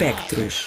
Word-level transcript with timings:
Espectros. 0.00 0.66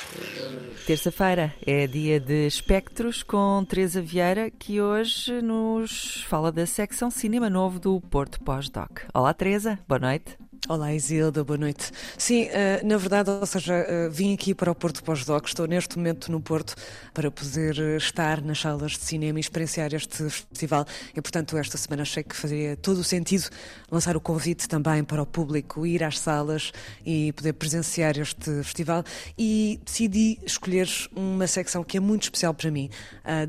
Terça-feira 0.86 1.55
é 1.66 1.87
dia 1.87 2.20
de 2.20 2.46
Espectros 2.46 3.24
com 3.24 3.66
Teresa 3.67 4.00
Vieira, 4.00 4.52
que 4.52 4.79
hoje 4.79 5.42
nos 5.42 6.24
fala 6.29 6.52
da 6.52 6.67
secção 6.67 7.09
Cinema 7.09 7.50
Novo 7.50 7.80
do 7.80 8.00
Porto 8.00 8.40
Pós-Doc. 8.44 9.00
Olá, 9.12 9.34
Teresa, 9.34 9.80
boa 9.88 9.98
noite. 9.98 10.38
Olá 10.70 10.94
Isilda, 10.94 11.44
boa 11.44 11.57
noite. 11.57 11.91
Sim, 12.18 12.44
eh, 12.44 12.81
na 12.86 12.96
verdade, 12.96 13.29
ou 13.29 13.46
seja, 13.46 13.73
eh, 13.73 14.07
vim 14.07 14.34
aqui 14.34 14.55
para 14.55 14.71
o 14.71 14.75
Porto 14.75 15.04
Pós-Doc, 15.04 15.46
estou 15.46 15.68
neste 15.68 15.97
momento 15.97 16.32
no 16.32 16.39
Porto 16.39 16.73
para 17.14 17.29
poder 17.29 17.78
eh, 17.78 17.97
estar 17.97 18.41
nas 18.41 18.61
salas 18.61 18.93
de 18.93 19.00
cinema 19.00 19.39
e 19.39 19.41
experienciar 19.41 19.93
este 19.93 20.29
festival 20.29 20.86
e, 21.14 21.21
portanto, 21.21 21.57
esta 21.57 21.78
semana 21.78 22.04
achei 22.04 22.23
que 22.23 22.34
fazia 22.34 22.78
todo 22.78 23.00
o 23.00 23.04
sentido 23.04 23.50
lançar 23.91 24.15
o 24.15 24.21
convite 24.21 24.70
também 24.70 25.04
para 25.04 25.21
o 25.21 25.25
público 25.25 25.86
ir 25.86 26.02
às 26.02 26.18
salas 26.18 26.71
e 27.05 27.34
poder 27.34 27.52
presenciar 27.54 28.18
este 28.18 28.64
festival 28.64 29.04
e 29.38 29.82
decidi 29.84 30.39
escolher 30.45 30.88
uma 31.14 31.46
secção 31.46 31.83
que 31.83 31.97
é 31.97 32.00
muito 32.00 32.23
especial 32.23 32.53
para 32.53 32.71
mim. 32.71 32.89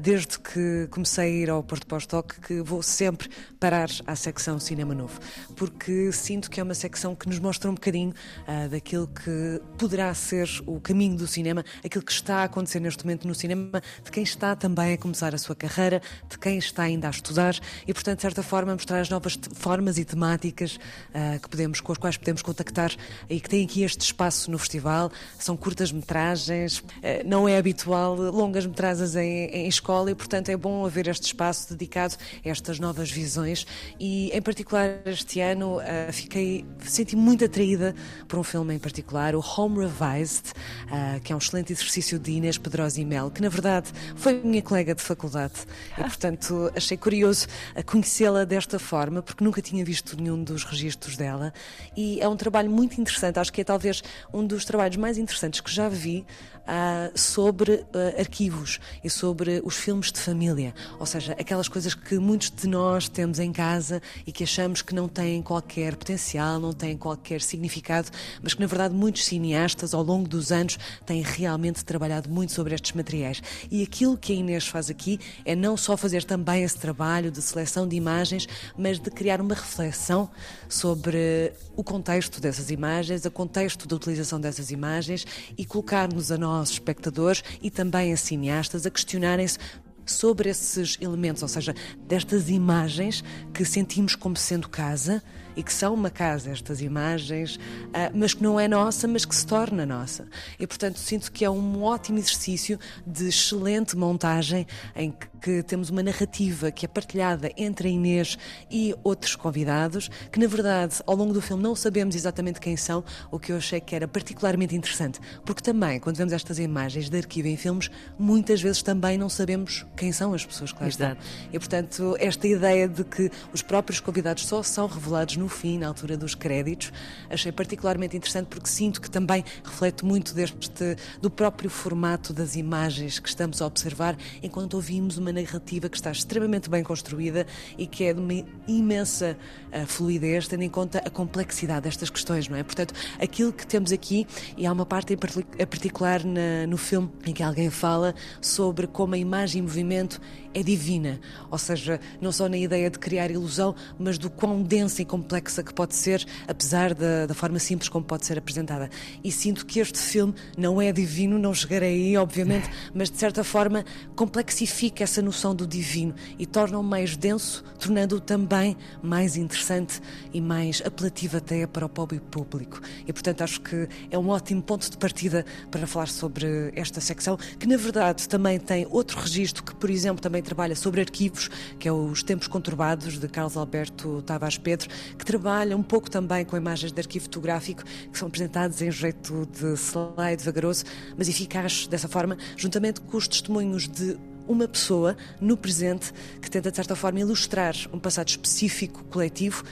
Desde 0.01 0.39
que 0.39 0.89
comecei 0.91 1.25
a 1.25 1.43
ir 1.43 1.51
ao 1.51 1.63
Porto 1.63 1.87
Pós-Doc 1.87 2.33
que 2.47 2.61
vou 2.61 2.83
sempre 2.83 3.29
parar 3.61 3.89
à 4.07 4.17
secção 4.17 4.59
Cinema 4.59 4.95
Novo, 4.95 5.21
porque 5.55 6.11
sinto 6.11 6.51
que 6.51 6.59
é 6.59 6.63
uma 6.63 6.75
secção 6.75 7.04
que 7.13 7.29
nos 7.29 7.41
mostra 7.41 7.69
um 7.69 7.75
bocadinho 7.75 8.15
uh, 8.47 8.69
daquilo 8.69 9.09
que 9.09 9.61
poderá 9.77 10.15
ser 10.15 10.49
o 10.65 10.81
caminho 10.81 11.17
do 11.17 11.27
cinema, 11.27 11.65
aquilo 11.85 12.05
que 12.05 12.13
está 12.13 12.37
a 12.37 12.45
acontecer 12.45 12.79
neste 12.79 13.05
momento 13.05 13.27
no 13.27 13.35
cinema, 13.35 13.83
de 14.05 14.13
quem 14.13 14.23
está 14.23 14.55
também 14.55 14.93
a 14.93 14.97
começar 14.97 15.35
a 15.35 15.39
sua 15.39 15.57
carreira, 15.57 16.01
de 16.29 16.39
quem 16.39 16.57
está 16.57 16.85
ainda 16.85 17.09
a 17.09 17.11
estudar 17.11 17.59
e, 17.85 17.93
portanto, 17.93 18.19
de 18.19 18.23
certa 18.23 18.45
forma, 18.45 18.73
mostrar 18.73 19.01
as 19.01 19.11
novas 19.11 19.37
formas 19.55 19.99
e 19.99 20.05
temáticas 20.05 20.77
uh, 20.77 21.41
que 21.41 21.49
podemos, 21.49 21.81
com 21.81 21.91
as 21.91 21.99
quais 21.99 22.17
podemos 22.17 22.43
contactar 22.43 22.93
e 23.29 23.41
que 23.41 23.49
tem 23.49 23.65
aqui 23.65 23.83
este 23.83 24.03
espaço 24.03 24.51
no 24.53 24.59
festival. 24.59 25.11
São 25.37 25.57
curtas-metragens, 25.57 26.79
uh, 26.79 26.85
não 27.27 27.49
é 27.49 27.59
habitual 27.59 28.15
longas-metragens 28.15 29.17
em, 29.17 29.47
em 29.47 29.67
escola 29.67 30.13
e, 30.13 30.15
portanto, 30.15 30.49
é 30.51 30.57
bom 30.57 30.87
haver 30.87 31.09
este 31.09 31.25
espaço 31.25 31.71
dedicado 31.71 32.15
a 32.45 32.49
estas 32.49 32.79
novas 32.79 33.11
visões 33.11 33.67
e, 33.99 34.31
em 34.33 34.43
particular, 34.43 35.01
este 35.07 35.41
ano 35.41 35.79
fiquei 36.13 36.65
senti 36.95 37.17
muito 37.17 37.45
atraída 37.45 37.95
por 38.29 38.39
um 38.39 38.43
filme 38.43 38.75
em 38.75 38.79
particular, 38.79 39.35
o 39.35 39.41
Home 39.41 39.81
Revised, 39.81 40.53
uh, 40.87 41.21
que 41.21 41.33
é 41.33 41.35
um 41.35 41.39
excelente 41.39 41.73
exercício 41.73 42.19
de 42.19 42.33
Inês 42.33 42.59
Pedrosa 42.59 43.01
e 43.01 43.05
Mel, 43.05 43.31
que 43.31 43.43
na 43.43 43.49
verdade 43.49 43.91
foi 44.17 44.41
minha 44.43 44.63
colega 44.63 44.95
de 44.95 45.03
faculdade. 45.03 45.55
E, 45.99 46.03
portanto, 46.03 46.71
achei 46.75 46.97
curioso 46.97 47.47
conhecê-la 47.87 48.45
desta 48.45 48.79
forma, 48.79 49.23
porque 49.23 49.43
nunca 49.43 49.61
tinha 49.61 49.85
visto 49.85 50.17
nenhum 50.21 50.43
dos 50.43 50.65
registros 50.65 51.17
dela. 51.17 51.53
E 51.97 52.21
é 52.21 52.29
um 52.29 52.37
trabalho 52.37 52.71
muito 52.71 53.01
interessante, 53.01 53.39
acho 53.39 53.53
que 53.53 53.61
é 53.61 53.65
talvez 53.65 54.03
um 54.33 54.47
dos 54.47 54.65
trabalhos 54.65 54.97
mais 54.97 55.19
interessantes 55.19 55.61
que 55.61 55.73
já 55.73 55.89
vi 55.89 56.25
uh, 56.65 57.19
sobre 57.19 57.73
uh, 57.73 58.21
arquivos 58.21 58.81
e 59.03 59.11
sobre 59.11 59.63
os 59.65 59.77
filmes 59.77 60.11
de 60.11 60.21
família, 60.21 60.75
ou 60.99 61.07
seja, 61.07 61.33
aquelas 61.33 61.69
coisas 61.69 61.95
que 61.95 62.19
muitos 62.19 62.51
de 62.51 62.67
nós 62.67 63.09
temos 63.09 63.39
em 63.39 63.53
casa 63.53 64.03
e 64.27 64.33
que 64.33 64.45
achamos 64.45 64.83
que 64.83 64.95
não 64.95 65.09
têm 65.09 65.43
qualquer 65.43 65.97
potencial, 65.97 66.59
não 66.59 66.73
têm 66.73 66.84
qualquer 66.97 67.41
significado, 67.41 68.11
mas 68.43 68.55
que 68.55 68.61
na 68.61 68.67
verdade 68.67 68.95
muitos 68.95 69.25
cineastas 69.25 69.95
ao 69.95 70.03
longo 70.03 70.29
dos 70.29 70.53
anos 70.53 70.79
têm 71.07 71.23
realmente 71.23 71.85
trabalhado 71.85 72.29
muito 72.29 72.53
sobre 72.53 72.75
estes 72.75 72.93
materiais. 72.93 73.43
E 73.71 73.83
aquilo 73.83 74.19
que 74.19 74.33
a 74.33 74.37
Inês 74.37 74.67
faz 74.67 74.91
aqui 74.91 75.19
é 75.45 75.55
não 75.55 75.77
só 75.77 75.97
fazer 75.97 76.25
também 76.25 76.63
esse 76.65 76.79
trabalho 76.79 77.31
de 77.31 77.41
seleção 77.41 77.87
de 77.87 77.97
imagens, 77.97 78.47
mas 78.77 78.99
de 78.99 79.11
criar 79.11 79.41
uma 79.41 79.55
reflexão 79.55 80.29
sobre 80.69 81.53
o 81.77 81.85
contexto 81.85 82.41
dessas 82.41 82.71
imagens, 82.71 83.25
o 83.25 83.31
contexto 83.31 83.87
da 83.87 83.97
utilização 83.97 84.41
dessas 84.41 84.71
imagens 84.71 85.27
e 85.57 85.65
colocar-nos 85.65 86.31
a 86.31 86.37
nós, 86.37 86.71
espectadores, 86.71 87.43
e 87.63 87.71
também 87.71 88.13
a 88.13 88.17
cineastas, 88.17 88.85
a 88.87 88.91
questionarem-se 88.91 89.59
sobre 90.07 90.51
esses 90.51 90.99
elementos, 91.01 91.43
ou 91.43 91.49
seja, 91.49 91.75
destas 92.07 92.49
imagens 92.49 93.25
que 93.53 93.65
sentimos 93.65 94.15
como 94.15 94.37
sendo 94.37 94.69
casa 94.69 95.23
e 95.57 95.63
que 95.63 95.73
são 95.73 95.95
uma 95.95 96.11
casa, 96.11 96.51
estas 96.51 96.81
imagens, 96.81 97.59
ah, 97.93 98.11
mas 98.15 98.35
que 98.35 98.43
não 98.43 98.59
é 98.59 98.69
nossa, 98.69 99.07
mas 99.07 99.25
que 99.25 99.35
se 99.35 99.47
torna 99.47 99.87
nossa. 99.87 100.27
E, 100.59 100.67
portanto, 100.67 100.99
sinto 100.99 101.31
que 101.31 101.45
é 101.45 101.51
um 101.51 101.83
ótimo 101.83 102.19
exercício 102.19 102.79
de 103.07 103.29
excelente 103.29 103.97
montagem 103.97 104.67
em 104.95 105.13
que 105.45 105.63
temos 105.63 105.91
uma 105.91 106.03
narrativa 106.03 106.71
que 106.71 106.87
é 106.87 106.89
partilhada 106.89 107.53
entre 107.55 107.89
a 107.89 107.91
Inês 107.91 108.39
e 108.71 108.95
outros 109.05 109.37
convidados, 109.37 110.11
que 110.33 110.41
na 110.41 110.47
verdade 110.47 111.03
ao 111.07 111.15
longo 111.15 111.35
do 111.35 111.43
filme 111.43 111.63
não 111.63 111.77
sabemos 111.77 112.15
exatamente 112.15 112.59
quem 112.59 112.79
são, 112.79 113.05
o 113.31 113.39
que 113.39 113.53
eu 113.53 113.59
achei 113.59 113.79
que 113.79 113.95
era 113.95 114.09
particularmente 114.09 114.75
interessante, 114.75 115.21
porque 115.45 115.61
também 115.61 116.01
quando 116.01 116.17
vemos 116.17 116.33
estas 116.33 116.59
imagens 116.59 117.11
de 117.11 117.19
arquivo 117.19 117.49
em 117.49 117.59
filmes, 117.59 117.91
muitas 118.19 118.63
vezes 118.63 118.83
também 118.83 119.19
não 119.19 119.29
sabemos 119.29 119.85
quem 119.95 120.13
são 120.13 120.33
as 120.33 120.47
pessoas 120.47 120.73
que 120.73 120.81
lá 120.81 120.89
estão. 120.89 121.15
E 121.53 121.59
portanto, 121.59 122.17
esta 122.19 122.49
ideia 122.49 122.89
de 122.89 123.05
que 123.05 123.31
os 123.53 123.61
próprios 123.61 124.01
convidados 124.01 124.47
só 124.47 124.63
são 124.63 124.87
revelados 124.87 125.37
no 125.37 125.44
fim, 125.49 125.79
na 125.79 125.89
altura 125.89 126.17
dos 126.17 126.35
créditos, 126.35 126.93
achei 127.31 127.53
particularmente 127.53 128.17
interessante 128.17 128.47
porque 128.47 128.69
sinto 128.69 129.01
que 129.01 129.11
também 129.11 129.45
reflete 129.63 130.05
muito 130.05 130.35
deste 130.35 130.97
do 131.21 131.31
próprio 131.31 131.71
formato 131.71 132.33
das 132.33 132.57
imagens 132.57 133.19
que 133.19 133.29
estamos 133.29 133.61
a 133.61 133.67
observar 133.67 134.17
enquanto 134.43 134.75
ouvimos 134.75 135.19
uma 135.19 135.33
narrativa 135.33 135.89
que 135.89 135.97
está 135.97 136.11
extremamente 136.11 136.69
bem 136.69 136.83
construída 136.83 137.47
e 137.77 137.87
que 137.87 138.05
é 138.05 138.13
de 138.13 138.21
uma 138.21 138.45
imensa 138.67 139.37
uh, 139.73 139.87
fluidez, 139.87 140.49
tendo 140.49 140.63
em 140.63 140.71
conta 140.71 140.99
a 140.99 141.11
complexidade 141.11 141.83
destas 141.83 142.11
questões, 142.11 142.49
não 142.49 142.57
é? 142.57 142.63
Portanto, 142.63 142.95
aquilo 143.21 143.53
que 143.53 143.67
temos 143.67 143.93
aqui, 143.93 144.27
e 144.57 144.67
há 144.67 144.73
uma 144.73 144.87
parte 144.87 145.15
em 145.15 145.67
particular 145.67 146.25
na, 146.25 146.67
no 146.67 146.77
filme 146.77 147.11
em 147.27 147.33
que 147.33 147.43
alguém 147.43 147.71
fala 147.71 148.15
sobre 148.41 148.87
como 148.87 149.15
a 149.15 149.19
imagem 149.19 149.61
em 149.61 149.63
movimento 149.63 150.21
é 150.53 150.63
divina, 150.63 151.21
ou 151.51 151.59
seja, 151.59 152.01
não 152.21 152.31
só 152.31 152.49
na 152.49 152.57
ideia 152.57 152.89
de 152.89 152.99
criar 152.99 153.31
ilusão, 153.31 153.75
mas 153.99 154.19
do 154.19 154.31
quão 154.31 154.63
densa 154.63 155.03
e 155.03 155.05
complexa 155.05 155.34
que 155.41 155.75
pode 155.75 155.95
ser, 155.95 156.27
apesar 156.47 156.95
da, 156.95 157.27
da 157.27 157.35
forma 157.35 157.59
simples 157.59 157.89
como 157.89 158.05
pode 158.05 158.27
ser 158.27 158.39
apresentada. 158.39 158.91
E 159.23 159.31
sinto 159.31 159.65
que 159.67 159.81
este 159.81 159.99
filme 159.99 160.35
não 160.57 160.81
é 160.81 160.93
divino, 160.93 161.39
não 161.39 161.55
chegarei 161.55 161.95
aí, 161.95 162.17
obviamente, 162.17 162.71
mas 162.95 163.11
de 163.11 163.19
certa 163.19 163.45
forma 163.45 163.85
complexifica 164.17 165.05
essa 165.05 165.23
noção 165.23 165.55
do 165.55 165.67
divino 165.67 166.15
e 166.39 166.47
torna-o 166.47 166.83
mais 166.83 167.17
denso, 167.17 167.65
tornando-o 167.79 168.21
também 168.21 168.77
mais 169.03 169.37
interessante 169.37 170.01
e 170.33 170.41
mais 170.41 170.83
apelativo 170.85 171.37
até 171.37 171.67
para 171.67 171.87
o 171.87 171.89
público. 171.89 172.81
E 173.07 173.13
portanto 173.13 173.43
acho 173.43 173.61
que 173.61 173.89
é 174.11 174.19
um 174.19 174.29
ótimo 174.29 174.63
ponto 174.63 174.91
de 174.91 174.97
partida 174.97 175.45
para 175.71 175.87
falar 175.87 176.09
sobre 176.09 176.73
esta 176.75 177.01
secção, 177.01 177.37
que 177.59 177.67
na 177.67 177.77
verdade 177.77 178.29
também 178.29 178.59
tem 178.59 178.87
outro 178.91 179.21
registro 179.21 179.63
que, 179.63 179.75
por 179.75 179.91
exemplo, 179.91 180.21
também 180.21 180.43
trabalha 180.43 180.75
sobre 180.77 181.01
arquivos, 181.01 181.49
que 181.79 181.89
é 181.89 181.93
os 181.93 182.23
Tempos 182.23 182.49
Conturbados 182.49 183.19
de 183.19 183.29
Carlos 183.29 183.57
Alberto 183.57 184.23
Tavares 184.23 184.59
Pedro, 184.59 184.89
que 185.19 185.24
trabalha 185.25 185.77
um 185.77 185.83
pouco 185.83 186.11
também 186.11 186.45
com 186.45 186.57
imagens 186.57 186.93
de 186.93 187.01
arquivo 187.01 187.25
fotográfico 187.25 187.83
que 187.83 188.19
são 188.19 188.29
apresentados 188.29 188.81
em 188.83 188.91
jeito 188.91 189.47
de 189.47 189.75
slide 189.75 190.45
vagaroso, 190.45 190.85
mas 191.17 191.29
eficaz 191.29 191.87
dessa 191.87 192.09
forma, 192.09 192.37
juntamente 192.57 193.01
com 193.01 193.17
os 193.17 193.27
testemunhos 193.27 193.89
de 193.89 194.17
uma 194.47 194.69
pessoa 194.69 195.17
no 195.41 195.57
presente 195.57 196.13
que 196.41 196.51
tenta, 196.51 196.71
de 196.71 196.77
certa 196.77 196.95
forma, 196.95 197.21
ilustrar 197.21 197.75
um 197.93 197.99
passado 197.99 198.29
específico 198.29 199.03
coletivo 199.05 199.65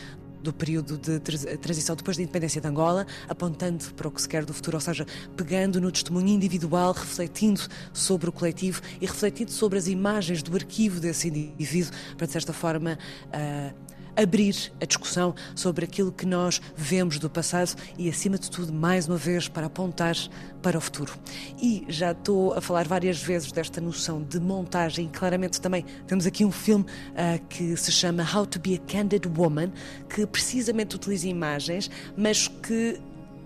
do 0.43 0.53
período 0.53 0.99
de 0.99 1.21
transição 1.59 1.95
depois 1.95 2.17
da 2.17 2.23
independência 2.23 2.61
de 2.61 2.67
Angola, 2.67 3.07
apontando 3.29 3.85
para 3.95 4.09
o 4.09 4.11
que 4.11 4.21
se 4.21 4.29
quer 4.29 4.45
do 4.45 4.53
futuro, 4.53 4.77
ou 4.77 4.81
seja, 4.81 5.07
pegando 5.37 5.81
no 5.81 5.91
testemunho 5.93 6.29
individual, 6.29 6.93
refletindo 6.93 7.61
sobre 7.93 8.29
o 8.29 8.33
coletivo 8.33 8.83
e 9.01 9.07
refletindo 9.07 9.53
sobre 9.53 9.79
as 9.79 9.87
imagens 9.87 10.43
do 10.43 10.55
arquivo 10.57 10.99
desse 10.99 11.29
indivíduo, 11.29 11.93
para 12.17 12.27
de 12.27 12.33
certa 12.33 12.53
forma 12.53 12.99
uh, 13.29 13.92
abrir 14.17 14.73
a 14.81 14.85
discussão 14.85 15.35
sobre 15.55 15.85
aquilo 15.85 16.13
que 16.13 16.27
nós 16.27 16.61
vemos 16.77 17.19
do 17.19 17.29
passado 17.31 17.75
e, 17.99 18.09
acima 18.09 18.39
de 18.39 18.51
tudo, 18.51 18.73
mais 18.73 19.09
uma 19.09 19.17
vez, 19.17 19.49
para 19.49 19.67
apontar 19.67 20.17
para 20.63 20.79
o 20.79 20.81
futuro. 20.81 21.13
E 21.61 21.85
já 21.89 22.13
estou 22.13 22.55
a 22.55 22.61
falar 22.61 22.87
várias 22.87 23.23
vezes 23.23 23.51
desta 23.53 23.81
noção 23.81 24.23
de 24.23 24.39
montagem, 24.41 25.09
claramente 25.09 25.61
também 25.61 25.85
temos 26.07 26.27
aqui 26.27 26.45
um 26.45 26.53
filme 26.53 26.85
uh, 26.85 27.45
que 27.49 27.77
se 27.77 27.91
chama 27.91 28.23
How 28.23 28.47
to 28.47 28.61
Be 28.61 28.75
a 28.75 28.79
Candid 28.79 29.27
Woman, 29.37 29.73
que 30.09 30.27
precisamente 30.27 30.97
utiliza 30.97 31.29
imagens, 31.29 31.91
mas 32.17 32.49
que 32.49 33.01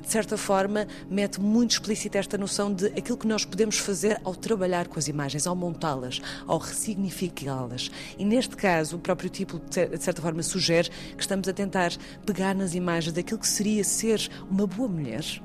de 0.06 0.12
certa 0.12 0.38
forma, 0.38 0.86
mete 1.10 1.40
muito 1.40 1.72
explícita 1.72 2.16
esta 2.16 2.38
noção 2.38 2.72
de 2.72 2.86
aquilo 2.86 3.18
que 3.18 3.26
nós 3.26 3.44
podemos 3.44 3.76
fazer 3.76 4.20
ao 4.22 4.36
trabalhar 4.36 4.86
com 4.86 5.00
as 5.00 5.08
imagens, 5.08 5.48
ao 5.48 5.56
montá-las, 5.56 6.22
ao 6.46 6.58
ressignificá-las. 6.58 7.90
E 8.16 8.24
neste 8.24 8.56
caso, 8.56 8.96
o 8.96 8.98
próprio 9.00 9.28
título, 9.28 9.60
de 9.68 9.98
certa 9.98 10.22
forma, 10.22 10.44
sugere 10.44 10.90
que 11.16 11.20
estamos 11.20 11.48
a 11.48 11.52
tentar 11.52 11.90
pegar 12.24 12.54
nas 12.54 12.72
imagens 12.72 13.12
daquilo 13.12 13.40
que 13.40 13.48
seria 13.48 13.82
ser 13.82 14.30
uma 14.48 14.64
boa 14.64 14.88
mulher 14.88 15.42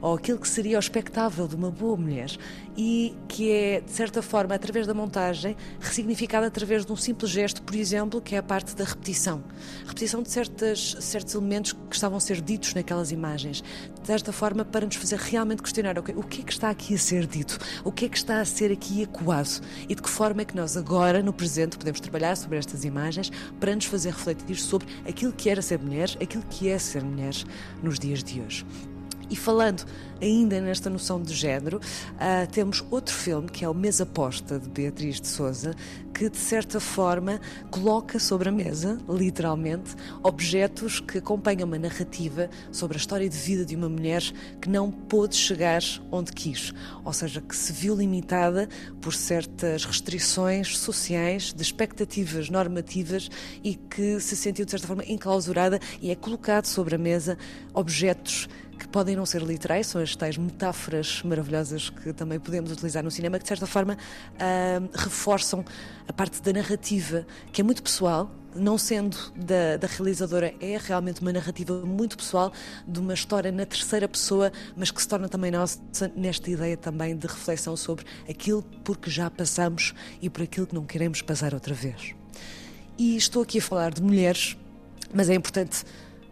ou 0.00 0.14
aquilo 0.14 0.38
que 0.38 0.48
seria 0.48 0.76
o 0.76 0.80
espectável 0.80 1.48
de 1.48 1.56
uma 1.56 1.70
boa 1.70 1.96
mulher 1.96 2.30
e 2.76 3.14
que 3.26 3.50
é, 3.50 3.80
de 3.80 3.90
certa 3.90 4.20
forma, 4.20 4.54
através 4.54 4.86
da 4.86 4.92
montagem, 4.92 5.56
ressignificada 5.80 6.46
através 6.46 6.84
de 6.84 6.92
um 6.92 6.96
simples 6.96 7.30
gesto, 7.30 7.62
por 7.62 7.74
exemplo, 7.74 8.20
que 8.20 8.34
é 8.34 8.38
a 8.38 8.42
parte 8.42 8.76
da 8.76 8.84
repetição. 8.84 9.42
Repetição 9.86 10.22
de 10.22 10.30
certas, 10.30 10.96
certos 11.00 11.34
elementos 11.34 11.72
que 11.72 11.94
estavam 11.94 12.18
a 12.18 12.20
ser 12.20 12.40
ditos 12.40 12.74
naquelas 12.74 13.12
imagens. 13.12 13.64
Desta 14.06 14.32
forma, 14.32 14.64
para 14.64 14.84
nos 14.84 14.96
fazer 14.96 15.18
realmente 15.18 15.62
questionar 15.62 15.98
okay, 15.98 16.14
o 16.14 16.22
que 16.22 16.42
é 16.42 16.44
que 16.44 16.52
está 16.52 16.68
aqui 16.68 16.94
a 16.94 16.98
ser 16.98 17.26
dito, 17.26 17.58
o 17.82 17.90
que 17.90 18.04
é 18.04 18.08
que 18.08 18.16
está 18.16 18.40
a 18.40 18.44
ser 18.44 18.70
aqui 18.70 19.02
ecoado 19.02 19.34
e 19.88 19.94
de 19.94 20.02
que 20.02 20.10
forma 20.10 20.42
é 20.42 20.44
que 20.44 20.54
nós 20.54 20.76
agora, 20.76 21.22
no 21.22 21.32
presente, 21.32 21.78
podemos 21.78 22.00
trabalhar 22.00 22.36
sobre 22.36 22.58
estas 22.58 22.84
imagens 22.84 23.30
para 23.58 23.74
nos 23.74 23.86
fazer 23.86 24.10
refletir 24.10 24.56
sobre 24.56 24.86
aquilo 25.08 25.32
que 25.32 25.48
era 25.48 25.62
ser 25.62 25.78
mulher, 25.78 26.10
aquilo 26.22 26.44
que 26.50 26.68
é 26.68 26.78
ser 26.78 27.02
mulher 27.02 27.34
nos 27.82 27.98
dias 27.98 28.22
de 28.22 28.40
hoje. 28.40 28.66
E 29.34 29.36
falando 29.36 29.84
ainda 30.24 30.60
nesta 30.60 30.88
noção 30.88 31.22
de 31.22 31.34
género, 31.34 31.78
uh, 31.78 32.50
temos 32.50 32.84
outro 32.90 33.14
filme 33.14 33.48
que 33.48 33.64
é 33.64 33.68
o 33.68 33.74
Mesa 33.74 34.06
Posta, 34.06 34.58
de 34.58 34.68
Beatriz 34.68 35.20
de 35.20 35.28
Souza, 35.28 35.74
que 36.14 36.30
de 36.30 36.36
certa 36.36 36.78
forma 36.78 37.40
coloca 37.70 38.18
sobre 38.18 38.48
a 38.48 38.52
mesa, 38.52 38.98
literalmente, 39.08 39.94
objetos 40.22 41.00
que 41.00 41.18
acompanham 41.18 41.66
uma 41.66 41.78
narrativa 41.78 42.48
sobre 42.70 42.96
a 42.96 43.00
história 43.00 43.28
de 43.28 43.36
vida 43.36 43.64
de 43.64 43.74
uma 43.74 43.88
mulher 43.88 44.22
que 44.60 44.68
não 44.68 44.90
pôde 44.90 45.34
chegar 45.34 45.82
onde 46.10 46.32
quis, 46.32 46.72
ou 47.04 47.12
seja, 47.12 47.40
que 47.40 47.54
se 47.54 47.72
viu 47.72 47.96
limitada 47.96 48.68
por 49.00 49.12
certas 49.12 49.84
restrições 49.84 50.78
sociais, 50.78 51.52
de 51.52 51.62
expectativas 51.62 52.48
normativas 52.48 53.28
e 53.62 53.74
que 53.74 54.20
se 54.20 54.36
sentiu 54.36 54.64
de 54.64 54.70
certa 54.70 54.86
forma 54.86 55.04
enclausurada 55.06 55.80
e 56.00 56.10
é 56.10 56.14
colocado 56.14 56.66
sobre 56.66 56.94
a 56.94 56.98
mesa 56.98 57.36
objetos 57.72 58.48
que 58.74 58.88
podem 58.88 59.16
não 59.16 59.24
ser 59.24 59.42
literais, 59.42 59.86
são 59.86 60.00
as 60.00 60.13
tais 60.16 60.36
metáforas 60.36 61.22
maravilhosas 61.24 61.90
que 61.90 62.12
também 62.12 62.38
podemos 62.38 62.70
utilizar 62.70 63.02
no 63.02 63.10
cinema, 63.10 63.38
que 63.38 63.44
de 63.44 63.48
certa 63.48 63.66
forma 63.66 63.94
uh, 63.94 64.90
reforçam 64.94 65.64
a 66.06 66.12
parte 66.12 66.42
da 66.42 66.52
narrativa, 66.52 67.26
que 67.52 67.60
é 67.60 67.64
muito 67.64 67.82
pessoal, 67.82 68.30
não 68.54 68.78
sendo 68.78 69.16
da, 69.34 69.76
da, 69.76 69.86
realizadora, 69.86 70.54
é 70.60 70.78
realmente 70.78 71.20
uma 71.20 71.32
narrativa 71.32 71.74
muito 71.84 72.16
pessoal 72.16 72.52
de 72.86 73.00
uma 73.00 73.14
história 73.14 73.50
na 73.50 73.66
terceira 73.66 74.08
pessoa, 74.08 74.52
mas 74.76 74.90
que 74.90 75.02
se 75.02 75.08
torna 75.08 75.28
também 75.28 75.50
nossa 75.50 75.80
nesta 76.14 76.50
ideia 76.50 76.76
também 76.76 77.16
de 77.16 77.26
reflexão 77.26 77.76
sobre 77.76 78.04
aquilo 78.28 78.62
por 78.84 78.96
que 78.96 79.10
já 79.10 79.28
passamos 79.30 79.92
e 80.22 80.30
por 80.30 80.42
aquilo 80.42 80.66
que 80.66 80.74
não 80.74 80.84
queremos 80.84 81.20
passar 81.22 81.52
outra 81.52 81.74
vez. 81.74 82.14
E 82.96 83.16
estou 83.16 83.42
aqui 83.42 83.58
a 83.58 83.62
falar 83.62 83.92
de 83.92 84.02
mulheres, 84.02 84.56
mas 85.12 85.28
é 85.28 85.34
importante 85.34 85.84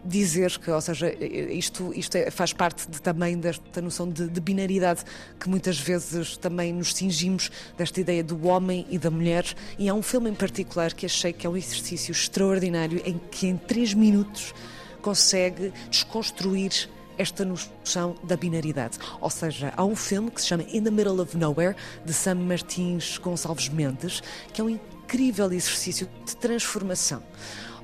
dizer 0.04 0.58
que, 0.58 0.70
ou 0.70 0.80
seja, 0.80 1.12
isto, 1.20 1.92
isto 1.94 2.16
é, 2.16 2.30
faz 2.30 2.52
parte 2.52 2.90
de, 2.90 3.00
também 3.00 3.38
desta 3.38 3.80
noção 3.80 4.08
de, 4.08 4.28
de, 4.28 4.40
binaridade 4.40 5.04
que 5.38 5.48
muitas 5.48 5.78
vezes 5.78 6.36
também 6.36 6.72
nos 6.72 6.92
cingimos 6.94 7.50
desta 7.76 8.00
ideia 8.00 8.24
do 8.24 8.46
homem 8.46 8.86
e 8.90 8.98
da 8.98 9.10
mulher. 9.10 9.44
E 9.78 9.88
há 9.88 9.94
um 9.94 10.02
filme 10.02 10.30
em 10.30 10.34
particular 10.34 10.92
que 10.92 11.06
achei 11.06 11.32
que 11.32 11.46
é 11.46 11.50
um 11.50 11.56
exercício 11.56 12.12
extraordinário 12.12 13.00
em 13.04 13.18
que 13.30 13.46
em 13.46 13.56
três 13.56 13.94
minutos 13.94 14.52
consegue 15.00 15.72
desconstruir 15.90 16.88
esta 17.18 17.44
noção 17.44 18.16
da 18.22 18.36
binaridade. 18.36 18.98
Ou 19.20 19.30
seja, 19.30 19.72
há 19.76 19.84
um 19.84 19.96
filme 19.96 20.30
que 20.30 20.40
se 20.40 20.48
chama 20.48 20.64
In 20.64 20.82
the 20.82 20.90
Middle 20.90 21.20
of 21.20 21.36
Nowhere, 21.36 21.76
de 22.04 22.12
Sam 22.12 22.36
Martins 22.36 23.18
Gonçalves 23.18 23.68
Mendes, 23.68 24.22
que 24.52 24.60
é 24.60 24.64
um 24.64 24.70
incrível 24.70 25.52
exercício 25.52 26.08
de 26.26 26.36
transformação 26.36 27.22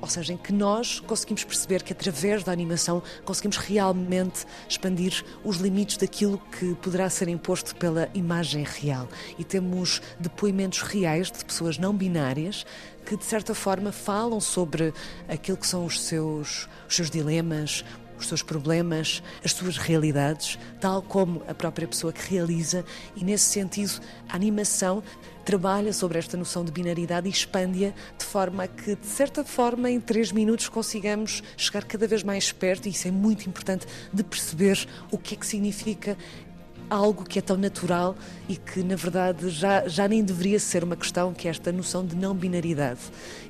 ou 0.01 0.07
seja, 0.07 0.33
em 0.33 0.37
que 0.37 0.53
nós 0.53 0.99
conseguimos 0.99 1.43
perceber 1.43 1.83
que 1.83 1.93
através 1.93 2.43
da 2.43 2.51
animação 2.51 3.01
conseguimos 3.25 3.57
realmente 3.57 4.45
expandir 4.67 5.23
os 5.43 5.57
limites 5.57 5.97
daquilo 5.97 6.41
que 6.57 6.73
poderá 6.75 7.09
ser 7.09 7.27
imposto 7.27 7.75
pela 7.75 8.09
imagem 8.13 8.63
real. 8.63 9.07
E 9.37 9.43
temos 9.43 10.01
depoimentos 10.19 10.81
reais 10.81 11.31
de 11.31 11.43
pessoas 11.43 11.77
não 11.77 11.93
binárias 11.93 12.65
que, 13.05 13.17
de 13.17 13.25
certa 13.25 13.53
forma, 13.53 13.91
falam 13.91 14.39
sobre 14.39 14.93
aquilo 15.27 15.57
que 15.57 15.67
são 15.67 15.85
os 15.85 15.99
seus, 16.01 16.69
os 16.87 16.95
seus 16.95 17.09
dilemas, 17.09 17.83
os 18.21 18.27
seus 18.27 18.41
problemas, 18.41 19.23
as 19.43 19.51
suas 19.51 19.77
realidades, 19.77 20.57
tal 20.79 21.01
como 21.01 21.41
a 21.47 21.53
própria 21.53 21.87
pessoa 21.87 22.13
que 22.13 22.33
realiza, 22.33 22.85
e 23.15 23.23
nesse 23.23 23.45
sentido, 23.45 24.01
a 24.27 24.35
animação 24.35 25.03
trabalha 25.45 25.91
sobre 25.91 26.19
esta 26.19 26.37
noção 26.37 26.63
de 26.63 26.71
binaridade 26.71 27.27
e 27.27 27.31
expande-a 27.31 27.89
de 28.17 28.25
forma 28.25 28.67
que, 28.67 28.95
de 28.95 29.07
certa 29.07 29.43
forma, 29.43 29.89
em 29.89 29.99
três 29.99 30.31
minutos 30.31 30.69
consigamos 30.69 31.41
chegar 31.57 31.83
cada 31.85 32.07
vez 32.07 32.21
mais 32.21 32.51
perto, 32.51 32.87
e 32.87 32.91
isso 32.91 33.07
é 33.07 33.11
muito 33.11 33.47
importante, 33.49 33.87
de 34.13 34.23
perceber 34.23 34.87
o 35.11 35.17
que 35.17 35.33
é 35.33 35.37
que 35.37 35.47
significa 35.47 36.15
algo 36.89 37.23
que 37.23 37.39
é 37.39 37.41
tão 37.41 37.55
natural 37.57 38.15
e 38.47 38.55
que, 38.55 38.83
na 38.83 38.95
verdade, 38.95 39.49
já, 39.49 39.87
já 39.87 40.07
nem 40.07 40.23
deveria 40.23 40.59
ser 40.59 40.83
uma 40.83 40.95
questão, 40.95 41.33
que 41.33 41.47
é 41.47 41.51
esta 41.51 41.71
noção 41.71 42.05
de 42.05 42.15
não 42.15 42.33
binaridade. 42.33 42.99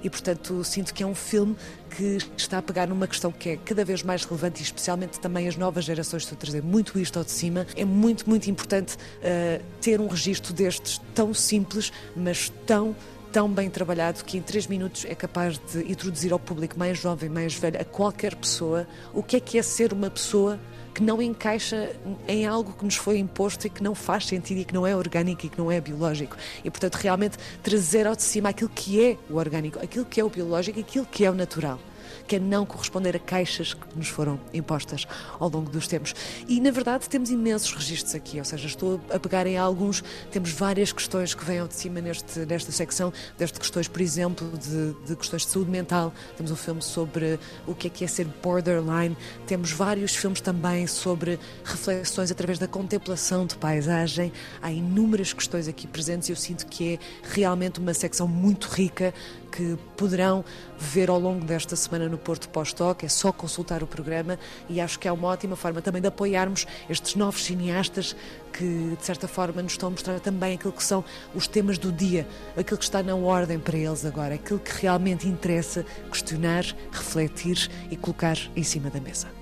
E, 0.03 0.09
portanto, 0.09 0.63
sinto 0.63 0.93
que 0.93 1.03
é 1.03 1.05
um 1.05 1.15
filme 1.15 1.55
que 1.89 2.17
está 2.35 2.57
a 2.57 2.61
pegar 2.61 2.87
numa 2.87 3.07
questão 3.07 3.31
que 3.31 3.49
é 3.49 3.57
cada 3.57 3.83
vez 3.85 4.03
mais 4.03 4.23
relevante 4.25 4.61
e 4.61 4.63
especialmente 4.63 5.19
também 5.19 5.47
as 5.47 5.55
novas 5.55 5.85
gerações 5.85 6.23
estão 6.23 6.35
a 6.35 6.39
trazer 6.39 6.61
muito 6.61 6.99
isto 6.99 7.17
ao 7.17 7.25
de 7.25 7.31
cima. 7.31 7.65
É 7.75 7.85
muito, 7.85 8.29
muito 8.29 8.49
importante 8.49 8.95
uh, 8.95 9.63
ter 9.81 9.99
um 9.99 10.07
registro 10.07 10.53
destes 10.53 11.01
tão 11.13 11.33
simples, 11.33 11.91
mas 12.15 12.51
tão 12.65 12.95
tão 13.31 13.47
bem 13.47 13.69
trabalhado 13.69 14.23
que 14.23 14.37
em 14.37 14.41
três 14.41 14.65
minutos 14.65 15.05
é 15.05 15.13
capaz 15.13 15.59
de 15.71 15.91
introduzir 15.91 16.33
ao 16.33 16.39
público 16.39 16.77
mais 16.79 16.97
jovem, 16.97 17.29
mais 17.29 17.53
velho, 17.53 17.79
a 17.79 17.85
qualquer 17.85 18.35
pessoa, 18.35 18.87
o 19.13 19.21
que 19.21 19.35
é 19.35 19.39
que 19.39 19.57
é 19.57 19.61
ser 19.61 19.93
uma 19.93 20.09
pessoa 20.09 20.59
que 20.93 21.03
não 21.03 21.21
encaixa 21.21 21.95
em 22.27 22.45
algo 22.45 22.73
que 22.73 22.83
nos 22.83 22.95
foi 22.95 23.17
imposto 23.17 23.67
e 23.67 23.69
que 23.69 23.83
não 23.83 23.95
faz 23.95 24.25
sentido 24.25 24.59
e 24.59 24.65
que 24.65 24.73
não 24.73 24.85
é 24.85 24.95
orgânico 24.95 25.45
e 25.45 25.49
que 25.49 25.57
não 25.57 25.71
é 25.71 25.79
biológico. 25.79 26.35
E, 26.63 26.69
portanto, 26.69 26.95
realmente 26.95 27.37
trazer 27.63 28.07
ao 28.07 28.15
de 28.15 28.23
cima 28.23 28.49
aquilo 28.49 28.69
que 28.73 29.03
é 29.03 29.17
o 29.29 29.35
orgânico, 29.35 29.79
aquilo 29.79 30.05
que 30.05 30.19
é 30.19 30.23
o 30.23 30.29
biológico 30.29 30.79
e 30.79 30.81
aquilo 30.81 31.05
que 31.05 31.25
é 31.25 31.31
o 31.31 31.33
natural 31.33 31.79
que 32.27 32.35
é 32.35 32.39
não 32.39 32.65
corresponder 32.65 33.15
a 33.15 33.19
caixas 33.19 33.73
que 33.73 33.97
nos 33.97 34.07
foram 34.07 34.39
impostas 34.53 35.05
ao 35.39 35.49
longo 35.49 35.69
dos 35.69 35.87
tempos. 35.87 36.13
E, 36.47 36.59
na 36.59 36.71
verdade, 36.71 37.07
temos 37.09 37.29
imensos 37.29 37.73
registros 37.73 38.15
aqui, 38.15 38.39
ou 38.39 38.45
seja, 38.45 38.67
estou 38.67 38.99
a 39.09 39.19
pegar 39.19 39.45
em 39.47 39.57
alguns, 39.57 40.03
temos 40.31 40.51
várias 40.51 40.91
questões 40.91 41.33
que 41.33 41.43
vêm 41.43 41.59
ao 41.59 41.67
de 41.67 41.75
cima 41.75 42.01
neste, 42.01 42.39
nesta 42.39 42.71
secção, 42.71 43.11
desde 43.37 43.59
questões, 43.59 43.87
por 43.87 44.01
exemplo, 44.01 44.51
de, 44.57 44.93
de 45.05 45.15
questões 45.15 45.43
de 45.43 45.49
saúde 45.49 45.71
mental, 45.71 46.13
temos 46.37 46.51
um 46.51 46.55
filme 46.55 46.81
sobre 46.81 47.39
o 47.65 47.73
que 47.73 47.87
é 47.87 47.89
que 47.89 48.03
é 48.03 48.07
ser 48.07 48.25
borderline, 48.41 49.15
temos 49.45 49.71
vários 49.71 50.15
filmes 50.15 50.41
também 50.41 50.87
sobre 50.87 51.39
reflexões 51.63 52.31
através 52.31 52.59
da 52.59 52.67
contemplação 52.67 53.45
de 53.45 53.55
paisagem, 53.55 54.31
há 54.61 54.71
inúmeras 54.71 55.33
questões 55.33 55.67
aqui 55.67 55.87
presentes 55.87 56.29
e 56.29 56.31
eu 56.31 56.35
sinto 56.35 56.65
que 56.65 56.93
é 56.93 56.99
realmente 57.23 57.79
uma 57.79 57.93
secção 57.93 58.27
muito 58.27 58.67
rica 58.67 59.13
que 59.51 59.77
poderão 59.97 60.43
ver 60.77 61.09
ao 61.09 61.19
longo 61.19 61.43
desta 61.43 61.75
semana 61.75 62.07
no 62.07 62.17
Porto 62.17 62.49
Pós-Toque. 62.49 63.05
É 63.05 63.09
só 63.09 63.31
consultar 63.31 63.83
o 63.83 63.87
programa 63.87 64.39
e 64.67 64.79
acho 64.79 64.99
que 64.99 65.07
é 65.07 65.11
uma 65.11 65.27
ótima 65.27 65.55
forma 65.55 65.81
também 65.81 66.01
de 66.01 66.07
apoiarmos 66.07 66.65
estes 66.89 67.15
novos 67.15 67.43
cineastas 67.43 68.15
que, 68.51 68.95
de 68.97 69.05
certa 69.05 69.27
forma, 69.27 69.61
nos 69.61 69.73
estão 69.73 69.87
a 69.87 69.91
mostrar 69.91 70.19
também 70.19 70.55
aquilo 70.55 70.73
que 70.73 70.83
são 70.83 71.03
os 71.33 71.47
temas 71.47 71.77
do 71.77 71.91
dia, 71.91 72.27
aquilo 72.57 72.77
que 72.77 72.83
está 72.83 73.01
na 73.03 73.15
ordem 73.15 73.59
para 73.59 73.77
eles 73.77 74.05
agora, 74.05 74.35
aquilo 74.35 74.59
que 74.59 74.81
realmente 74.81 75.27
interessa 75.27 75.85
questionar, 76.11 76.63
refletir 76.91 77.69
e 77.89 77.95
colocar 77.95 78.37
em 78.55 78.63
cima 78.63 78.89
da 78.89 78.99
mesa. 78.99 79.38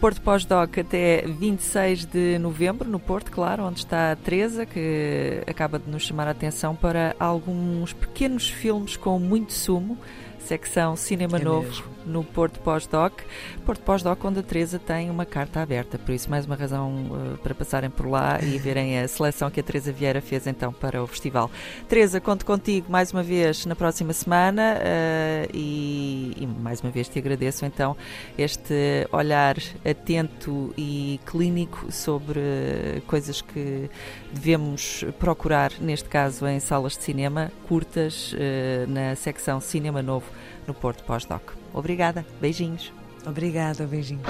Porto 0.00 0.20
Pós-Doc 0.20 0.78
até 0.78 1.22
26 1.26 2.04
de 2.06 2.38
novembro, 2.38 2.88
no 2.88 2.98
Porto, 2.98 3.30
claro, 3.30 3.64
onde 3.64 3.80
está 3.80 4.12
a 4.12 4.16
Teresa, 4.16 4.66
que 4.66 5.42
acaba 5.46 5.78
de 5.78 5.90
nos 5.90 6.02
chamar 6.02 6.28
a 6.28 6.32
atenção 6.32 6.76
para 6.76 7.16
alguns 7.18 7.92
pequenos 7.92 8.48
filmes 8.48 8.96
com 8.96 9.18
muito 9.18 9.52
sumo 9.52 9.96
secção 10.44 10.94
Cinema 10.94 11.38
é 11.38 11.42
Novo 11.42 11.66
mesmo. 11.66 11.84
no 12.06 12.22
Porto 12.22 12.60
Pós-Doc. 12.60 13.22
Porto 13.64 13.80
Pós-Doc, 13.80 14.24
onde 14.24 14.40
a 14.40 14.42
Teresa 14.42 14.78
tem 14.78 15.10
uma 15.10 15.24
carta 15.24 15.60
aberta, 15.60 15.98
por 15.98 16.12
isso 16.12 16.30
mais 16.30 16.44
uma 16.44 16.54
razão 16.54 16.90
uh, 17.10 17.38
para 17.38 17.54
passarem 17.54 17.90
por 17.90 18.06
lá 18.06 18.38
e 18.42 18.58
verem 18.58 19.00
a 19.00 19.08
seleção 19.08 19.50
que 19.50 19.60
a 19.60 19.62
Teresa 19.62 19.90
Vieira 19.90 20.20
fez 20.20 20.46
então 20.46 20.72
para 20.72 21.02
o 21.02 21.06
festival. 21.06 21.50
Teresa, 21.88 22.20
conto 22.20 22.44
contigo 22.44 22.90
mais 22.90 23.10
uma 23.12 23.22
vez 23.22 23.64
na 23.66 23.74
próxima 23.74 24.12
semana 24.12 24.76
uh, 24.78 25.50
e, 25.52 26.32
e, 26.36 26.46
mais 26.46 26.80
uma 26.80 26.90
vez 26.90 27.08
te 27.08 27.18
agradeço 27.18 27.64
então 27.64 27.96
este 28.36 29.08
olhar 29.10 29.56
atento 29.84 30.74
e 30.76 31.18
clínico 31.24 31.90
sobre 31.90 33.02
coisas 33.06 33.40
que 33.40 33.88
devemos 34.32 35.04
procurar, 35.18 35.72
neste 35.80 36.08
caso 36.08 36.46
em 36.46 36.60
salas 36.60 36.96
de 36.96 37.02
cinema, 37.02 37.50
curtas, 37.66 38.34
uh, 38.34 38.90
na 38.90 39.16
secção 39.16 39.60
Cinema 39.60 40.02
Novo 40.02 40.33
no 40.66 40.74
Porto 40.74 41.04
Pós-Doc. 41.04 41.52
Obrigada, 41.72 42.24
beijinhos. 42.40 42.92
Obrigada, 43.26 43.86
beijinhos. 43.86 44.26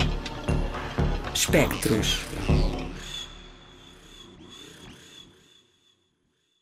Espectros. 1.35 2.25